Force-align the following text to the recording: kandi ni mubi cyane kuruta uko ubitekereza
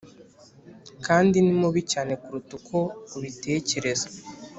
kandi 1.05 1.37
ni 1.41 1.53
mubi 1.59 1.81
cyane 1.91 2.13
kuruta 2.21 2.51
uko 2.59 2.77
ubitekereza 3.15 4.07